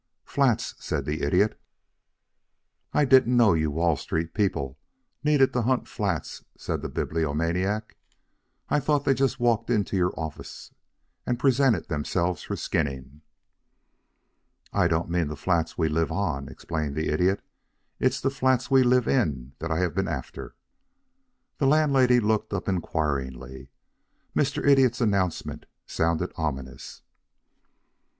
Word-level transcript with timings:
"Flats," 0.25 0.73
said 0.83 1.05
the 1.05 1.21
Idiot. 1.21 1.61
"I 2.91 3.05
didn't 3.05 3.37
know 3.37 3.53
you 3.53 3.69
Wall 3.69 3.95
Street 3.95 4.33
people 4.33 4.79
needed 5.23 5.53
to 5.53 5.61
hunt 5.61 5.87
flats," 5.87 6.43
said 6.57 6.81
the 6.81 6.89
Bibliomaniac. 6.89 7.95
"I 8.67 8.79
thought 8.79 9.05
they 9.05 9.13
just 9.13 9.39
walked 9.39 9.69
into 9.69 9.95
your 9.95 10.11
offices 10.19 10.71
and 11.27 11.37
presented 11.37 11.87
themselves 11.87 12.41
for 12.41 12.55
skinning." 12.55 13.21
"I 14.73 14.87
don't 14.87 15.07
mean 15.11 15.27
the 15.27 15.35
flats 15.35 15.77
we 15.77 15.87
live 15.87 16.11
on," 16.11 16.49
explained 16.49 16.95
the 16.95 17.09
Idiot. 17.09 17.43
"It's 17.99 18.19
the 18.21 18.31
flats 18.31 18.71
we 18.71 18.81
live 18.81 19.07
in 19.07 19.53
that 19.59 19.69
I 19.69 19.81
have 19.81 19.93
been 19.93 20.07
after." 20.07 20.55
The 21.59 21.67
landlady 21.67 22.19
looked 22.19 22.55
up 22.55 22.67
inquiringly. 22.67 23.69
Mr. 24.35 24.67
Idiot's 24.67 24.99
announcement 24.99 25.67
sounded 25.85 26.31
ominous. 26.37 27.03